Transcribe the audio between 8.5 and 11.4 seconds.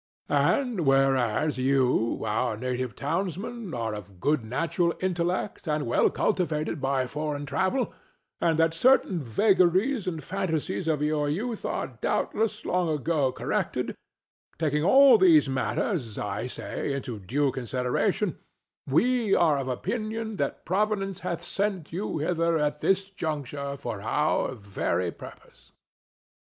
that certain vagaries and fantasies of your